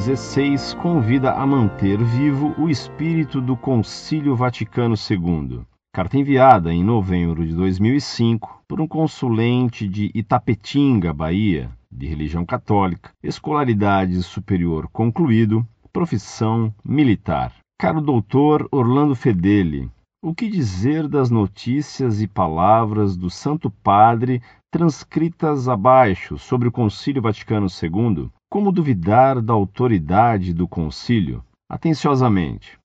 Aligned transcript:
XVI 0.00 0.56
convida 0.76 1.34
a 1.34 1.46
manter 1.46 2.02
vivo 2.02 2.54
o 2.56 2.70
espírito 2.70 3.38
do 3.38 3.54
Concílio 3.54 4.34
Vaticano 4.34 4.94
II. 4.94 5.60
Carta 5.92 6.16
enviada 6.16 6.72
em 6.72 6.82
novembro 6.82 7.46
de 7.46 7.54
2005 7.54 8.62
por 8.66 8.80
um 8.80 8.88
consulente 8.88 9.86
de 9.86 10.10
Itapetinga, 10.14 11.12
Bahia, 11.12 11.70
de 11.92 12.06
religião 12.06 12.46
católica, 12.46 13.10
escolaridade 13.22 14.22
superior 14.22 14.88
concluído, 14.88 15.66
profissão 15.92 16.74
militar. 16.82 17.52
Caro 17.78 18.00
doutor 18.00 18.66
Orlando 18.72 19.14
Fedeli, 19.14 19.90
o 20.24 20.34
que 20.34 20.48
dizer 20.48 21.06
das 21.08 21.30
notícias 21.30 22.22
e 22.22 22.26
palavras 22.26 23.18
do 23.18 23.28
Santo 23.28 23.70
Padre 23.70 24.40
transcritas 24.70 25.68
abaixo 25.68 26.38
sobre 26.38 26.68
o 26.68 26.72
Concílio 26.72 27.20
Vaticano 27.20 27.66
II? 27.66 28.30
Como 28.52 28.72
duvidar 28.72 29.40
da 29.40 29.52
autoridade 29.52 30.52
do 30.52 30.66
concílio? 30.66 31.44
Atenciosamente. 31.70 32.76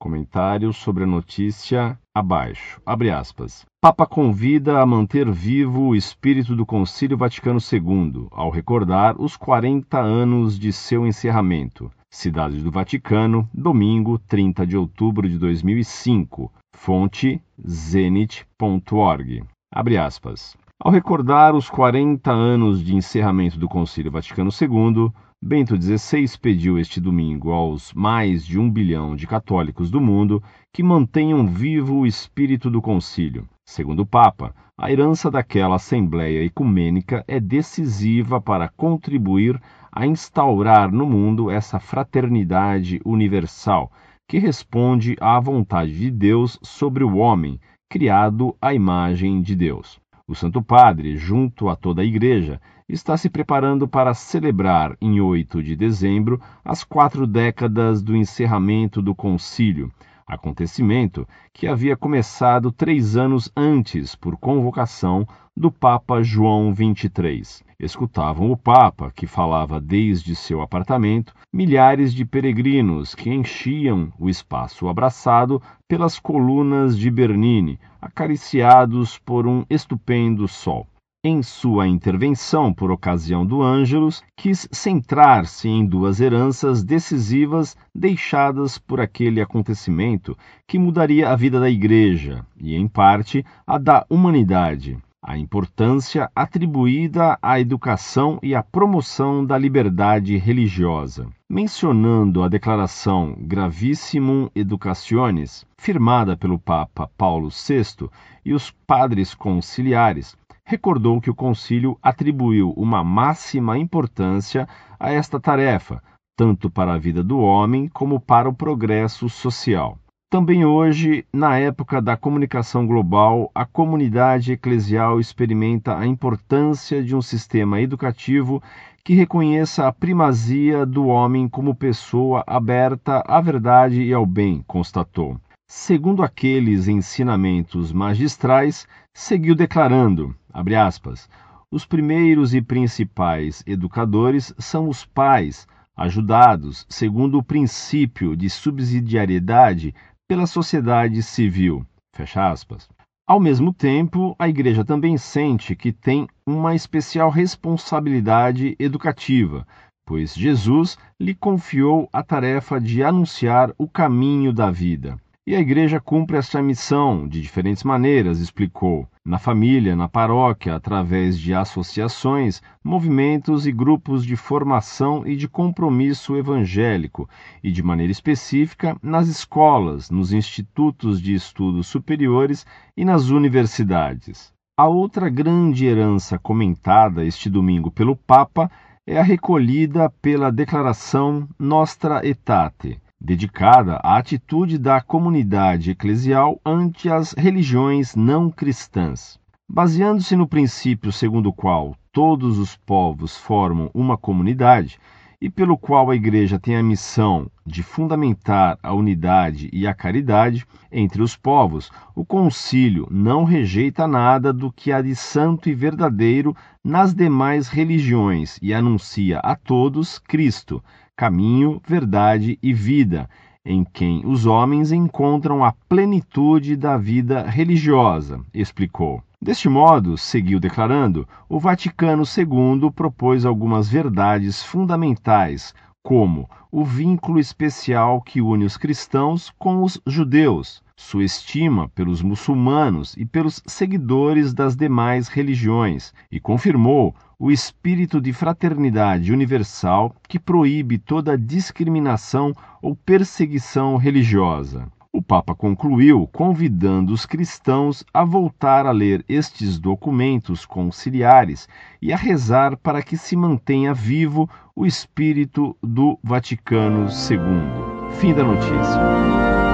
Comentário 0.00 0.72
sobre 0.72 1.02
a 1.02 1.06
notícia 1.08 1.98
abaixo. 2.14 2.80
Abre 2.86 3.10
aspas. 3.10 3.66
Papa 3.82 4.06
convida 4.06 4.80
a 4.80 4.86
manter 4.86 5.28
vivo 5.28 5.88
o 5.88 5.96
espírito 5.96 6.54
do 6.54 6.64
Concílio 6.64 7.18
Vaticano 7.18 7.58
II, 7.58 8.28
ao 8.30 8.48
recordar 8.48 9.20
os 9.20 9.36
40 9.36 9.98
anos 9.98 10.56
de 10.56 10.72
seu 10.72 11.04
encerramento. 11.04 11.90
Cidade 12.08 12.62
do 12.62 12.70
Vaticano, 12.70 13.50
domingo, 13.52 14.20
30 14.20 14.64
de 14.64 14.76
outubro 14.76 15.28
de 15.28 15.36
2005. 15.36 16.52
Fonte 16.76 17.42
zenit.org. 17.68 19.42
Abre 19.74 19.98
aspas. 19.98 20.56
Ao 20.80 20.92
recordar 20.92 21.56
os 21.56 21.68
40 21.68 22.30
anos 22.30 22.84
de 22.84 22.94
encerramento 22.94 23.58
do 23.58 23.68
Concílio 23.68 24.12
Vaticano 24.12 24.48
II, 24.48 25.10
Bento 25.42 25.74
XVI 25.74 26.38
pediu 26.40 26.78
este 26.78 27.00
domingo 27.00 27.50
aos 27.50 27.92
mais 27.92 28.46
de 28.46 28.60
um 28.60 28.70
bilhão 28.70 29.16
de 29.16 29.26
católicos 29.26 29.90
do 29.90 30.00
mundo 30.00 30.40
que 30.72 30.80
mantenham 30.80 31.48
vivo 31.48 31.96
o 31.96 32.06
espírito 32.06 32.70
do 32.70 32.80
concílio. 32.80 33.44
Segundo 33.66 34.02
o 34.02 34.06
Papa, 34.06 34.54
a 34.78 34.88
herança 34.92 35.28
daquela 35.28 35.74
Assembleia 35.74 36.44
Ecumênica 36.44 37.24
é 37.26 37.40
decisiva 37.40 38.40
para 38.40 38.68
contribuir 38.68 39.60
a 39.90 40.06
instaurar 40.06 40.92
no 40.92 41.06
mundo 41.06 41.50
essa 41.50 41.80
fraternidade 41.80 43.00
universal 43.04 43.90
que 44.28 44.38
responde 44.38 45.16
à 45.20 45.40
vontade 45.40 45.98
de 45.98 46.08
Deus 46.08 46.56
sobre 46.62 47.02
o 47.02 47.16
homem, 47.16 47.58
criado 47.90 48.54
à 48.62 48.72
imagem 48.72 49.42
de 49.42 49.56
Deus. 49.56 50.00
O 50.28 50.34
Santo 50.34 50.60
Padre, 50.60 51.16
junto 51.16 51.70
a 51.70 51.74
toda 51.74 52.02
a 52.02 52.04
Igreja, 52.04 52.60
está 52.86 53.16
se 53.16 53.30
preparando 53.30 53.88
para 53.88 54.12
celebrar, 54.12 54.94
em 55.00 55.22
8 55.22 55.62
de 55.62 55.74
dezembro, 55.74 56.38
as 56.62 56.84
quatro 56.84 57.26
décadas 57.26 58.02
do 58.02 58.14
encerramento 58.14 59.00
do 59.00 59.14
concílio, 59.14 59.90
acontecimento 60.28 61.26
que 61.52 61.66
havia 61.66 61.96
começado 61.96 62.70
três 62.70 63.16
anos 63.16 63.50
antes 63.56 64.14
por 64.14 64.36
convocação 64.36 65.26
do 65.56 65.72
Papa 65.72 66.22
João 66.22 66.72
XXIII. 66.72 67.66
Escutavam 67.80 68.50
o 68.52 68.56
Papa, 68.56 69.10
que 69.14 69.26
falava 69.26 69.80
desde 69.80 70.36
seu 70.36 70.60
apartamento, 70.60 71.34
milhares 71.52 72.12
de 72.12 72.24
peregrinos 72.24 73.14
que 73.14 73.30
enchiam 73.30 74.12
o 74.18 74.28
espaço 74.28 74.88
abraçado 74.88 75.62
pelas 75.88 76.18
colunas 76.18 76.96
de 76.96 77.10
Bernini, 77.10 77.80
acariciados 78.00 79.18
por 79.18 79.46
um 79.46 79.64
estupendo 79.70 80.46
sol. 80.46 80.86
Em 81.30 81.42
sua 81.42 81.86
intervenção 81.86 82.72
por 82.72 82.90
ocasião 82.90 83.44
do 83.44 83.60
Ângelus, 83.60 84.22
quis 84.34 84.66
centrar-se 84.72 85.68
em 85.68 85.84
duas 85.84 86.22
heranças 86.22 86.82
decisivas 86.82 87.76
deixadas 87.94 88.78
por 88.78 88.98
aquele 88.98 89.38
acontecimento 89.38 90.34
que 90.66 90.78
mudaria 90.78 91.28
a 91.28 91.36
vida 91.36 91.60
da 91.60 91.68
Igreja 91.68 92.46
e, 92.58 92.74
em 92.74 92.88
parte, 92.88 93.44
a 93.66 93.76
da 93.76 94.06
humanidade. 94.08 94.96
A 95.22 95.36
importância 95.36 96.30
atribuída 96.34 97.38
à 97.42 97.60
educação 97.60 98.38
e 98.42 98.54
à 98.54 98.62
promoção 98.62 99.44
da 99.44 99.58
liberdade 99.58 100.34
religiosa. 100.38 101.28
Mencionando 101.46 102.42
a 102.42 102.48
declaração 102.48 103.36
Gravissimum 103.38 104.48
Educationis, 104.54 105.66
firmada 105.76 106.38
pelo 106.38 106.58
Papa 106.58 107.10
Paulo 107.18 107.50
VI 107.50 108.08
e 108.42 108.54
os 108.54 108.70
padres 108.86 109.34
conciliares, 109.34 110.34
recordou 110.68 111.18
que 111.18 111.30
o 111.30 111.34
concílio 111.34 111.96
atribuiu 112.02 112.74
uma 112.76 113.02
máxima 113.02 113.78
importância 113.78 114.68
a 115.00 115.10
esta 115.10 115.40
tarefa, 115.40 116.02
tanto 116.36 116.68
para 116.68 116.92
a 116.92 116.98
vida 116.98 117.24
do 117.24 117.38
homem 117.38 117.88
como 117.88 118.20
para 118.20 118.50
o 118.50 118.54
progresso 118.54 119.30
social. 119.30 119.98
Também 120.30 120.66
hoje, 120.66 121.24
na 121.32 121.58
época 121.58 122.02
da 122.02 122.18
comunicação 122.18 122.86
global, 122.86 123.50
a 123.54 123.64
comunidade 123.64 124.52
eclesial 124.52 125.18
experimenta 125.18 125.96
a 125.96 126.06
importância 126.06 127.02
de 127.02 127.16
um 127.16 127.22
sistema 127.22 127.80
educativo 127.80 128.62
que 129.02 129.14
reconheça 129.14 129.88
a 129.88 129.92
primazia 129.92 130.84
do 130.84 131.06
homem 131.06 131.48
como 131.48 131.74
pessoa 131.74 132.44
aberta 132.46 133.24
à 133.26 133.40
verdade 133.40 134.02
e 134.02 134.12
ao 134.12 134.26
bem, 134.26 134.62
constatou. 134.66 135.40
Segundo 135.66 136.22
aqueles 136.22 136.88
ensinamentos 136.88 137.90
magistrais, 137.90 138.86
seguiu 139.14 139.54
declarando: 139.54 140.36
aspas, 140.52 141.28
os 141.70 141.84
primeiros 141.84 142.54
e 142.54 142.62
principais 142.62 143.62
educadores 143.66 144.54
são 144.58 144.88
os 144.88 145.04
pais, 145.04 145.66
ajudados, 145.96 146.86
segundo 146.88 147.38
o 147.38 147.42
princípio 147.42 148.36
de 148.36 148.48
subsidiariedade, 148.48 149.94
pela 150.26 150.46
sociedade 150.46 151.22
civil. 151.22 151.84
Fecha 152.14 152.50
aspas. 152.50 152.88
Ao 153.26 153.38
mesmo 153.38 153.74
tempo, 153.74 154.34
a 154.38 154.48
Igreja 154.48 154.82
também 154.82 155.18
sente 155.18 155.76
que 155.76 155.92
tem 155.92 156.26
uma 156.46 156.74
especial 156.74 157.28
responsabilidade 157.28 158.74
educativa, 158.78 159.66
pois 160.06 160.34
Jesus 160.34 160.96
lhe 161.20 161.34
confiou 161.34 162.08
a 162.10 162.22
tarefa 162.22 162.80
de 162.80 163.04
anunciar 163.04 163.74
o 163.76 163.86
caminho 163.86 164.54
da 164.54 164.70
vida. 164.70 165.20
E 165.48 165.56
a 165.56 165.60
igreja 165.60 165.98
cumpre 165.98 166.36
esta 166.36 166.60
missão 166.60 167.26
de 167.26 167.40
diferentes 167.40 167.82
maneiras, 167.82 168.38
explicou. 168.38 169.08
Na 169.24 169.38
família, 169.38 169.96
na 169.96 170.06
paróquia, 170.06 170.74
através 170.74 171.38
de 171.38 171.54
associações, 171.54 172.60
movimentos 172.84 173.66
e 173.66 173.72
grupos 173.72 174.26
de 174.26 174.36
formação 174.36 175.26
e 175.26 175.34
de 175.34 175.48
compromisso 175.48 176.36
evangélico, 176.36 177.26
e 177.64 177.72
de 177.72 177.82
maneira 177.82 178.12
específica 178.12 178.94
nas 179.02 179.26
escolas, 179.26 180.10
nos 180.10 180.34
institutos 180.34 181.18
de 181.18 181.32
estudos 181.32 181.86
superiores 181.86 182.66
e 182.94 183.02
nas 183.02 183.30
universidades. 183.30 184.52
A 184.78 184.86
outra 184.86 185.30
grande 185.30 185.86
herança 185.86 186.38
comentada 186.38 187.24
este 187.24 187.48
domingo 187.48 187.90
pelo 187.90 188.14
Papa 188.14 188.70
é 189.06 189.18
a 189.18 189.22
recolhida 189.22 190.10
pela 190.20 190.52
declaração 190.52 191.48
Nostra 191.58 192.18
Aetate 192.18 193.00
dedicada 193.20 194.00
à 194.02 194.16
atitude 194.16 194.78
da 194.78 195.00
comunidade 195.00 195.90
eclesial 195.90 196.60
ante 196.64 197.10
as 197.10 197.32
religiões 197.32 198.14
não 198.14 198.50
cristãs. 198.50 199.38
Baseando-se 199.68 200.34
no 200.34 200.46
princípio 200.46 201.12
segundo 201.12 201.50
o 201.50 201.52
qual 201.52 201.94
todos 202.12 202.58
os 202.58 202.76
povos 202.76 203.36
formam 203.36 203.90
uma 203.92 204.16
comunidade, 204.16 204.98
e 205.40 205.48
pelo 205.48 205.78
qual 205.78 206.10
a 206.10 206.16
Igreja 206.16 206.58
tem 206.58 206.76
a 206.76 206.82
missão 206.82 207.48
de 207.64 207.82
fundamentar 207.82 208.76
a 208.82 208.92
unidade 208.92 209.70
e 209.72 209.86
a 209.86 209.94
caridade 209.94 210.66
entre 210.90 211.22
os 211.22 211.36
povos, 211.36 211.92
o 212.14 212.24
concílio 212.24 213.06
não 213.10 213.44
rejeita 213.44 214.08
nada 214.08 214.52
do 214.52 214.72
que 214.72 214.90
há 214.90 215.00
de 215.00 215.14
santo 215.14 215.68
e 215.68 215.74
verdadeiro 215.74 216.56
nas 216.82 217.14
demais 217.14 217.68
religiões 217.68 218.58
e 218.60 218.74
anuncia 218.74 219.38
a 219.38 219.54
todos 219.54 220.18
Cristo, 220.18 220.82
caminho, 221.18 221.82
verdade 221.84 222.56
e 222.62 222.72
vida, 222.72 223.28
em 223.66 223.82
quem 223.82 224.24
os 224.24 224.46
homens 224.46 224.92
encontram 224.92 225.64
a 225.64 225.72
plenitude 225.72 226.76
da 226.76 226.96
vida 226.96 227.42
religiosa, 227.42 228.40
explicou. 228.54 229.20
Deste 229.42 229.68
modo, 229.68 230.16
seguiu 230.16 230.60
declarando, 230.60 231.26
o 231.48 231.58
Vaticano 231.58 232.22
II 232.22 232.92
propôs 232.92 233.44
algumas 233.44 233.88
verdades 233.88 234.62
fundamentais, 234.62 235.74
como 236.04 236.48
o 236.70 236.84
vínculo 236.84 237.40
especial 237.40 238.22
que 238.22 238.40
une 238.40 238.64
os 238.64 238.76
cristãos 238.76 239.52
com 239.58 239.82
os 239.82 240.00
judeus, 240.06 240.80
sua 240.98 241.22
estima 241.22 241.88
pelos 241.90 242.20
muçulmanos 242.20 243.14
e 243.16 243.24
pelos 243.24 243.62
seguidores 243.64 244.52
das 244.52 244.74
demais 244.74 245.28
religiões, 245.28 246.12
e 246.30 246.40
confirmou 246.40 247.14
o 247.38 247.52
espírito 247.52 248.20
de 248.20 248.32
fraternidade 248.32 249.32
universal 249.32 250.12
que 250.28 250.40
proíbe 250.40 250.98
toda 250.98 251.38
discriminação 251.38 252.52
ou 252.82 252.96
perseguição 252.96 253.96
religiosa. 253.96 254.88
O 255.12 255.22
Papa 255.22 255.54
concluiu 255.54 256.26
convidando 256.26 257.12
os 257.12 257.24
cristãos 257.24 258.04
a 258.12 258.24
voltar 258.24 258.84
a 258.84 258.90
ler 258.90 259.24
estes 259.28 259.78
documentos 259.78 260.66
conciliares 260.66 261.68
e 262.02 262.12
a 262.12 262.16
rezar 262.16 262.76
para 262.76 263.02
que 263.02 263.16
se 263.16 263.36
mantenha 263.36 263.94
vivo 263.94 264.50
o 264.74 264.84
espírito 264.84 265.76
do 265.80 266.18
Vaticano 266.24 267.06
II. 267.06 268.16
Fim 268.18 268.34
da 268.34 268.42
notícia. 268.42 269.67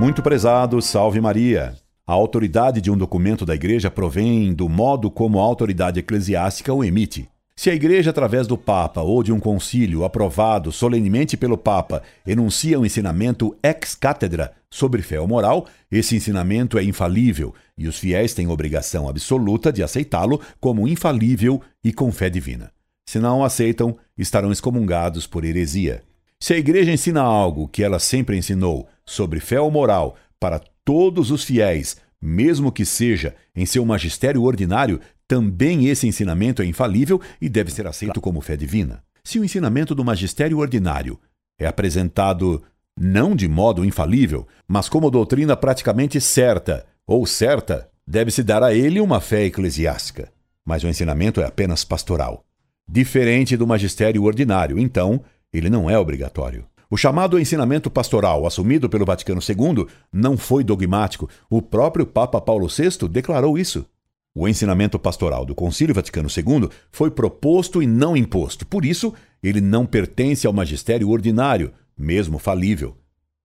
Muito 0.00 0.22
prezado, 0.22 0.80
salve 0.80 1.20
Maria. 1.20 1.74
A 2.06 2.14
autoridade 2.14 2.80
de 2.80 2.90
um 2.90 2.96
documento 2.96 3.44
da 3.44 3.54
Igreja 3.54 3.90
provém 3.90 4.54
do 4.54 4.66
modo 4.66 5.10
como 5.10 5.38
a 5.38 5.42
autoridade 5.42 6.00
eclesiástica 6.00 6.72
o 6.72 6.82
emite. 6.82 7.28
Se 7.54 7.68
a 7.68 7.74
Igreja, 7.74 8.08
através 8.08 8.46
do 8.46 8.56
Papa 8.56 9.02
ou 9.02 9.22
de 9.22 9.30
um 9.30 9.38
concílio 9.38 10.02
aprovado 10.02 10.72
solenemente 10.72 11.36
pelo 11.36 11.58
Papa, 11.58 12.02
enuncia 12.26 12.80
um 12.80 12.86
ensinamento 12.86 13.54
ex 13.62 13.94
cátedra 13.94 14.52
sobre 14.70 15.02
fé 15.02 15.20
ou 15.20 15.28
moral, 15.28 15.66
esse 15.92 16.16
ensinamento 16.16 16.78
é 16.78 16.82
infalível 16.82 17.54
e 17.76 17.86
os 17.86 17.98
fiéis 17.98 18.32
têm 18.32 18.48
obrigação 18.48 19.06
absoluta 19.06 19.70
de 19.70 19.82
aceitá-lo 19.82 20.40
como 20.58 20.88
infalível 20.88 21.60
e 21.84 21.92
com 21.92 22.10
fé 22.10 22.30
divina. 22.30 22.72
Se 23.06 23.18
não 23.18 23.44
aceitam, 23.44 23.98
estarão 24.16 24.50
excomungados 24.50 25.26
por 25.26 25.44
heresia. 25.44 26.02
Se 26.42 26.54
a 26.54 26.58
Igreja 26.58 26.90
ensina 26.90 27.20
algo 27.20 27.68
que 27.68 27.82
ela 27.82 27.98
sempre 27.98 28.36
ensinou 28.36 28.88
sobre 29.04 29.40
fé 29.40 29.60
ou 29.60 29.70
moral 29.70 30.16
para 30.40 30.58
todos 30.82 31.30
os 31.30 31.44
fiéis, 31.44 31.98
mesmo 32.20 32.72
que 32.72 32.86
seja 32.86 33.34
em 33.54 33.66
seu 33.66 33.84
magistério 33.84 34.42
ordinário, 34.42 35.00
também 35.28 35.86
esse 35.88 36.08
ensinamento 36.08 36.62
é 36.62 36.64
infalível 36.64 37.20
e 37.40 37.48
deve 37.48 37.70
ser 37.70 37.86
aceito 37.86 38.22
como 38.22 38.40
fé 38.40 38.56
divina. 38.56 39.04
Se 39.22 39.38
o 39.38 39.44
ensinamento 39.44 39.94
do 39.94 40.02
magistério 40.02 40.58
ordinário 40.58 41.20
é 41.58 41.66
apresentado 41.66 42.62
não 42.98 43.36
de 43.36 43.46
modo 43.46 43.84
infalível, 43.84 44.48
mas 44.66 44.88
como 44.88 45.10
doutrina 45.10 45.54
praticamente 45.56 46.20
certa 46.20 46.86
ou 47.06 47.26
certa, 47.26 47.88
deve-se 48.06 48.42
dar 48.42 48.62
a 48.62 48.74
ele 48.74 48.98
uma 48.98 49.20
fé 49.20 49.44
eclesiástica. 49.44 50.32
Mas 50.64 50.82
o 50.82 50.88
ensinamento 50.88 51.40
é 51.40 51.44
apenas 51.44 51.84
pastoral. 51.84 52.44
Diferente 52.88 53.56
do 53.58 53.66
magistério 53.66 54.24
ordinário, 54.24 54.78
então, 54.78 55.22
ele 55.52 55.70
não 55.70 55.88
é 55.88 55.98
obrigatório. 55.98 56.66
O 56.90 56.96
chamado 56.96 57.38
ensinamento 57.38 57.88
pastoral, 57.88 58.46
assumido 58.46 58.88
pelo 58.88 59.04
Vaticano 59.04 59.40
II, 59.40 59.86
não 60.12 60.36
foi 60.36 60.64
dogmático. 60.64 61.28
O 61.48 61.62
próprio 61.62 62.04
Papa 62.04 62.40
Paulo 62.40 62.66
VI 62.66 63.08
declarou 63.08 63.56
isso. 63.56 63.86
O 64.34 64.48
ensinamento 64.48 64.98
pastoral 64.98 65.44
do 65.44 65.54
Concílio 65.54 65.94
Vaticano 65.94 66.28
II 66.28 66.68
foi 66.90 67.10
proposto 67.10 67.82
e 67.82 67.86
não 67.86 68.16
imposto. 68.16 68.66
Por 68.66 68.84
isso, 68.84 69.14
ele 69.42 69.60
não 69.60 69.86
pertence 69.86 70.46
ao 70.46 70.52
magistério 70.52 71.08
ordinário, 71.10 71.72
mesmo 71.96 72.38
falível, 72.38 72.96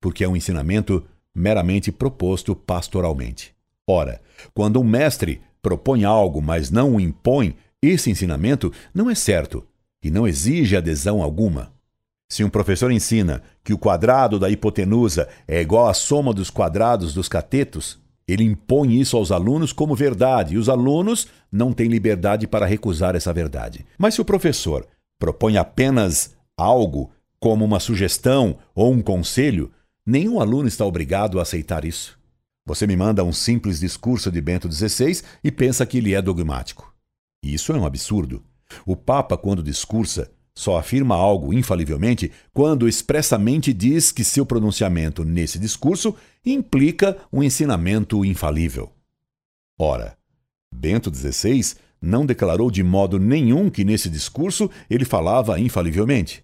porque 0.02 0.24
é 0.24 0.28
um 0.28 0.36
ensinamento 0.36 1.04
meramente 1.34 1.92
proposto 1.92 2.56
pastoralmente. 2.56 3.54
Ora, 3.88 4.22
quando 4.54 4.80
um 4.80 4.84
mestre 4.84 5.42
propõe 5.62 6.04
algo, 6.04 6.42
mas 6.42 6.72
não 6.72 6.96
o 6.96 7.00
impõe, 7.00 7.56
esse 7.82 8.10
ensinamento 8.10 8.72
não 8.94 9.10
é 9.10 9.16
certo 9.16 9.64
e 10.04 10.10
não 10.10 10.28
exige 10.28 10.76
adesão 10.76 11.22
alguma. 11.22 11.75
Se 12.36 12.44
um 12.44 12.50
professor 12.50 12.92
ensina 12.92 13.42
que 13.64 13.74
o 13.74 13.78
quadrado 13.78 14.38
da 14.38 14.50
hipotenusa 14.50 15.26
é 15.48 15.62
igual 15.62 15.88
à 15.88 15.94
soma 15.94 16.34
dos 16.34 16.50
quadrados 16.50 17.14
dos 17.14 17.30
catetos, 17.30 17.98
ele 18.28 18.44
impõe 18.44 19.00
isso 19.00 19.16
aos 19.16 19.32
alunos 19.32 19.72
como 19.72 19.96
verdade 19.96 20.56
e 20.56 20.58
os 20.58 20.68
alunos 20.68 21.30
não 21.50 21.72
têm 21.72 21.88
liberdade 21.88 22.46
para 22.46 22.66
recusar 22.66 23.16
essa 23.16 23.32
verdade. 23.32 23.86
Mas 23.98 24.16
se 24.16 24.22
o 24.22 24.26
professor 24.26 24.86
propõe 25.18 25.56
apenas 25.56 26.36
algo, 26.58 27.10
como 27.40 27.64
uma 27.64 27.80
sugestão 27.80 28.58
ou 28.76 28.92
um 28.92 29.02
conselho, 29.02 29.72
nenhum 30.06 30.42
aluno 30.42 30.68
está 30.68 30.86
obrigado 30.86 31.40
a 31.40 31.44
aceitar 31.44 31.86
isso. 31.86 32.20
Você 32.68 32.86
me 32.86 32.98
manda 32.98 33.24
um 33.24 33.32
simples 33.32 33.80
discurso 33.80 34.30
de 34.30 34.42
Bento 34.42 34.70
XVI 34.70 35.22
e 35.42 35.50
pensa 35.50 35.86
que 35.86 36.00
ele 36.00 36.14
é 36.14 36.22
dogmático. 36.22 36.94
Isso 37.42 37.72
é 37.72 37.78
um 37.78 37.86
absurdo. 37.86 38.44
O 38.86 38.94
Papa, 38.94 39.38
quando 39.38 39.64
discursa, 39.64 40.30
só 40.58 40.78
afirma 40.78 41.16
algo 41.16 41.54
infalivelmente 41.54 42.32
quando 42.54 42.88
expressamente 42.88 43.74
diz 43.74 44.12
que 44.12 44.24
seu 44.24 44.46
pronunciamento 44.46 45.26
nesse 45.26 45.60
discurso 45.60 46.16
implica 46.46 47.18
um 47.32 47.44
ensinamento 47.44 48.24
infalível. 48.24 48.92
Ora, 49.78 50.18
Bento 50.74 51.14
XVI 51.14 51.76
não 52.02 52.26
declarou 52.26 52.72
de 52.72 52.84
modo 52.84 53.20
nenhum 53.20 53.70
que 53.70 53.84
nesse 53.84 54.10
discurso 54.10 54.70
ele 54.90 55.04
falava 55.04 55.60
infalivelmente. 55.60 56.44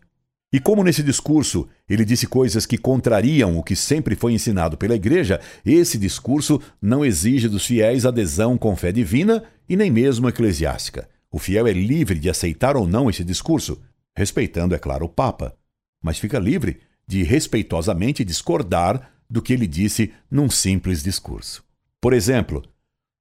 E 0.54 0.60
como 0.60 0.84
nesse 0.84 1.02
discurso 1.02 1.70
ele 1.88 2.04
disse 2.04 2.28
coisas 2.28 2.66
que 2.66 2.78
contrariam 2.78 3.58
o 3.58 3.64
que 3.64 3.76
sempre 3.76 4.16
foi 4.16 4.34
ensinado 4.34 4.78
pela 4.78 4.96
Igreja, 4.96 5.40
esse 5.66 5.98
discurso 5.98 6.60
não 6.82 7.06
exige 7.06 7.48
dos 7.48 7.66
fiéis 7.66 8.06
adesão 8.06 8.58
com 8.58 8.76
fé 8.76 8.92
divina 8.92 9.44
e 9.70 9.78
nem 9.78 9.90
mesmo 9.90 10.28
eclesiástica. 10.28 11.08
O 11.32 11.40
fiel 11.40 11.66
é 11.68 11.72
livre 11.72 12.20
de 12.20 12.30
aceitar 12.30 12.76
ou 12.76 12.86
não 12.86 13.10
esse 13.10 13.24
discurso 13.24 13.80
respeitando, 14.16 14.76
é 14.76 14.80
claro, 14.80 15.06
o 15.06 15.10
Papa, 15.10 15.56
mas 16.02 16.20
fica 16.20 16.40
livre 16.40 16.82
de 17.08 17.24
respeitosamente 17.24 18.24
discordar 18.24 19.12
do 19.30 19.42
que 19.42 19.54
ele 19.54 19.68
disse 19.68 20.14
num 20.30 20.50
simples 20.50 21.02
discurso. 21.04 21.64
Por 22.00 22.14
exemplo, 22.14 22.64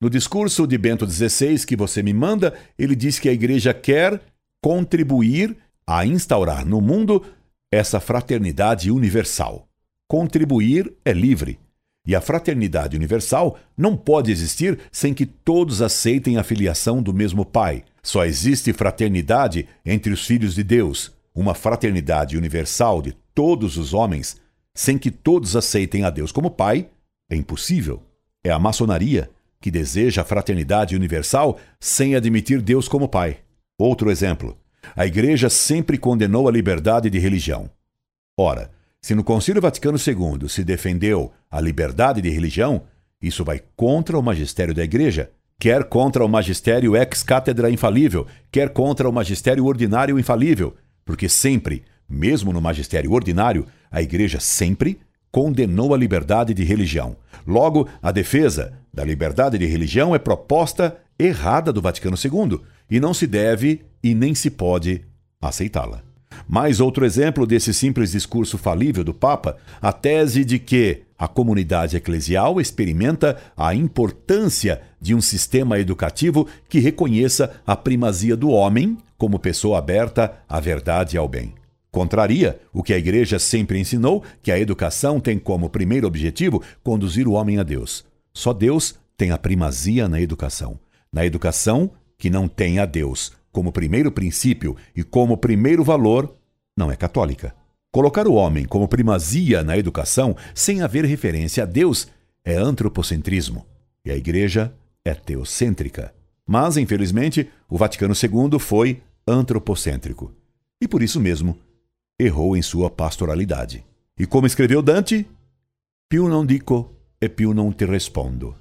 no 0.00 0.08
discurso 0.08 0.66
de 0.66 0.78
Bento 0.78 1.08
XVI 1.08 1.64
que 1.66 1.76
você 1.76 2.02
me 2.02 2.12
manda, 2.12 2.54
ele 2.78 2.96
diz 2.96 3.18
que 3.18 3.28
a 3.28 3.32
Igreja 3.32 3.74
quer 3.74 4.20
contribuir 4.62 5.56
a 5.86 6.06
instaurar 6.06 6.64
no 6.64 6.80
mundo 6.80 7.24
essa 7.70 8.00
fraternidade 8.00 8.90
universal. 8.90 9.68
Contribuir 10.08 10.92
é 11.04 11.12
livre. 11.12 11.58
E 12.06 12.14
a 12.14 12.20
fraternidade 12.20 12.96
universal 12.96 13.58
não 13.76 13.96
pode 13.96 14.32
existir 14.32 14.78
sem 14.90 15.12
que 15.12 15.26
todos 15.26 15.82
aceitem 15.82 16.38
a 16.38 16.42
filiação 16.42 17.02
do 17.02 17.12
mesmo 17.12 17.44
Pai, 17.44 17.84
só 18.02 18.24
existe 18.24 18.72
fraternidade 18.72 19.68
entre 19.84 20.12
os 20.12 20.26
filhos 20.26 20.54
de 20.54 20.62
Deus, 20.62 21.12
uma 21.34 21.54
fraternidade 21.54 22.36
universal 22.36 23.02
de 23.02 23.12
todos 23.34 23.76
os 23.76 23.94
homens, 23.94 24.40
sem 24.74 24.98
que 24.98 25.10
todos 25.10 25.56
aceitem 25.56 26.04
a 26.04 26.10
Deus 26.10 26.32
como 26.32 26.50
Pai, 26.50 26.88
é 27.28 27.36
impossível. 27.36 28.02
É 28.42 28.50
a 28.50 28.58
maçonaria 28.58 29.30
que 29.60 29.70
deseja 29.70 30.22
a 30.22 30.24
fraternidade 30.24 30.96
universal 30.96 31.58
sem 31.78 32.14
admitir 32.14 32.62
Deus 32.62 32.88
como 32.88 33.08
Pai. 33.08 33.38
Outro 33.78 34.10
exemplo: 34.10 34.58
a 34.96 35.06
Igreja 35.06 35.50
sempre 35.50 35.98
condenou 35.98 36.48
a 36.48 36.52
liberdade 36.52 37.10
de 37.10 37.18
religião. 37.18 37.70
Ora, 38.38 38.70
se 39.02 39.14
no 39.14 39.24
Concílio 39.24 39.62
Vaticano 39.62 39.98
II 39.98 40.48
se 40.48 40.64
defendeu 40.64 41.32
a 41.50 41.60
liberdade 41.60 42.20
de 42.20 42.30
religião, 42.30 42.84
isso 43.20 43.44
vai 43.44 43.62
contra 43.76 44.18
o 44.18 44.22
magistério 44.22 44.74
da 44.74 44.82
Igreja, 44.82 45.30
quer 45.60 45.84
contra 45.84 46.24
o 46.24 46.28
magistério 46.28 46.96
ex-cátedra 46.96 47.70
infalível, 47.70 48.26
quer 48.50 48.70
contra 48.70 49.06
o 49.06 49.12
magistério 49.12 49.66
ordinário 49.66 50.18
infalível, 50.18 50.74
porque 51.04 51.28
sempre, 51.28 51.84
mesmo 52.08 52.50
no 52.50 52.62
magistério 52.62 53.12
ordinário, 53.12 53.66
a 53.90 54.00
Igreja 54.00 54.40
sempre 54.40 54.98
condenou 55.30 55.92
a 55.94 55.98
liberdade 55.98 56.54
de 56.54 56.64
religião. 56.64 57.14
Logo, 57.46 57.86
a 58.02 58.10
defesa 58.10 58.72
da 58.92 59.04
liberdade 59.04 59.58
de 59.58 59.66
religião 59.66 60.14
é 60.14 60.18
proposta 60.18 60.96
errada 61.18 61.70
do 61.70 61.82
Vaticano 61.82 62.16
II 62.16 62.58
e 62.90 62.98
não 62.98 63.12
se 63.12 63.26
deve 63.26 63.82
e 64.02 64.14
nem 64.14 64.34
se 64.34 64.50
pode 64.50 65.02
aceitá-la. 65.42 66.02
Mais 66.48 66.80
outro 66.80 67.04
exemplo 67.04 67.46
desse 67.46 67.74
simples 67.74 68.12
discurso 68.12 68.56
falível 68.56 69.04
do 69.04 69.12
Papa, 69.12 69.58
a 69.80 69.92
tese 69.92 70.42
de 70.42 70.58
que 70.58 71.02
a 71.20 71.28
comunidade 71.28 71.98
eclesial 71.98 72.58
experimenta 72.58 73.36
a 73.54 73.74
importância 73.74 74.80
de 74.98 75.14
um 75.14 75.20
sistema 75.20 75.78
educativo 75.78 76.48
que 76.66 76.80
reconheça 76.80 77.60
a 77.66 77.76
primazia 77.76 78.34
do 78.34 78.48
homem 78.48 78.96
como 79.18 79.38
pessoa 79.38 79.76
aberta 79.76 80.32
à 80.48 80.58
verdade 80.58 81.16
e 81.16 81.18
ao 81.18 81.28
bem. 81.28 81.52
Contraria 81.90 82.58
o 82.72 82.82
que 82.82 82.94
a 82.94 82.98
Igreja 82.98 83.38
sempre 83.38 83.78
ensinou, 83.78 84.24
que 84.42 84.50
a 84.50 84.58
educação 84.58 85.20
tem 85.20 85.38
como 85.38 85.68
primeiro 85.68 86.06
objetivo 86.06 86.62
conduzir 86.82 87.28
o 87.28 87.32
homem 87.32 87.58
a 87.58 87.62
Deus. 87.62 88.02
Só 88.32 88.54
Deus 88.54 88.94
tem 89.14 89.30
a 89.30 89.36
primazia 89.36 90.08
na 90.08 90.22
educação. 90.22 90.80
Na 91.12 91.26
educação 91.26 91.90
que 92.16 92.30
não 92.30 92.48
tem 92.48 92.78
a 92.78 92.86
Deus 92.86 93.32
como 93.52 93.72
primeiro 93.72 94.10
princípio 94.10 94.74
e 94.96 95.02
como 95.02 95.36
primeiro 95.36 95.84
valor, 95.84 96.34
não 96.74 96.90
é 96.90 96.96
católica. 96.96 97.59
Colocar 97.92 98.28
o 98.28 98.34
homem 98.34 98.64
como 98.64 98.86
primazia 98.86 99.64
na 99.64 99.76
educação 99.76 100.36
sem 100.54 100.80
haver 100.80 101.04
referência 101.04 101.64
a 101.64 101.66
Deus 101.66 102.06
é 102.44 102.54
antropocentrismo. 102.54 103.66
E 104.04 104.12
a 104.12 104.16
Igreja 104.16 104.72
é 105.04 105.12
teocêntrica. 105.12 106.14
Mas, 106.46 106.76
infelizmente, 106.76 107.50
o 107.68 107.76
Vaticano 107.76 108.14
II 108.14 108.58
foi 108.60 109.02
antropocêntrico. 109.26 110.32
E 110.80 110.86
por 110.86 111.02
isso 111.02 111.20
mesmo, 111.20 111.58
errou 112.18 112.56
em 112.56 112.62
sua 112.62 112.88
pastoralidade. 112.88 113.84
E 114.16 114.24
como 114.24 114.46
escreveu 114.46 114.82
Dante, 114.82 115.26
più 116.08 116.28
non 116.28 116.46
dico 116.46 116.94
e 117.18 117.28
più 117.28 117.52
non 117.52 117.74
ti 117.74 117.84
respondo. 117.86 118.56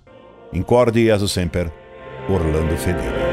Incorde 0.54 1.02
e 1.02 1.28
sempre, 1.28 1.72
Orlando 2.28 2.76
Fedeli. 2.76 3.29